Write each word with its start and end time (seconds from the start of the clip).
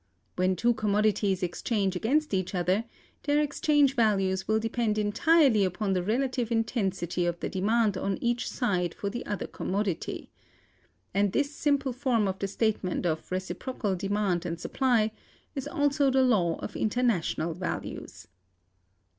When 0.35 0.55
two 0.55 0.73
commodities 0.73 1.43
exchange 1.43 1.95
against 1.95 2.33
each 2.33 2.55
other, 2.55 2.85
their 3.21 3.39
exchange 3.39 3.93
values 3.93 4.47
will 4.47 4.57
depend 4.59 4.97
entirely 4.97 5.63
upon 5.63 5.93
the 5.93 6.01
relative 6.01 6.51
intensity 6.51 7.27
of 7.27 7.39
the 7.39 7.49
demand 7.49 7.97
on 7.97 8.17
each 8.19 8.49
side 8.49 8.95
for 8.95 9.11
the 9.11 9.23
other 9.27 9.45
commodity. 9.45 10.31
And 11.13 11.33
this 11.33 11.53
simple 11.55 11.93
form 11.93 12.27
of 12.27 12.39
the 12.39 12.47
statement 12.47 13.05
of 13.05 13.31
reciprocal 13.31 13.95
demand 13.95 14.43
and 14.43 14.59
supply 14.59 15.11
is 15.53 15.67
also 15.67 16.09
the 16.09 16.23
law 16.23 16.55
of 16.55 16.75
international 16.75 17.53
values. 17.53 18.27